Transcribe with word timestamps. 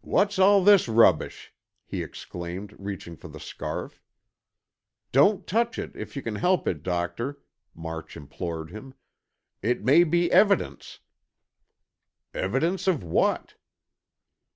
"What's 0.00 0.40
all 0.40 0.64
this 0.64 0.88
rubbish?" 0.88 1.54
he 1.84 2.02
exclaimed, 2.02 2.74
reaching 2.80 3.16
for 3.16 3.28
the 3.28 3.38
scarf. 3.38 4.02
"Don't 5.12 5.46
touch 5.46 5.78
it, 5.78 5.94
If 5.94 6.16
you 6.16 6.22
can 6.22 6.34
help 6.34 6.66
it, 6.66 6.82
Doctor," 6.82 7.40
March 7.72 8.16
implored 8.16 8.72
him. 8.72 8.94
"It 9.62 9.84
may 9.84 10.02
be 10.02 10.32
evidence——" 10.32 10.98
"Evidence 12.34 12.88
of 12.88 13.04
what?" 13.04 13.54